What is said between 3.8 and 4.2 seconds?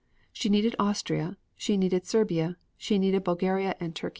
Turkey.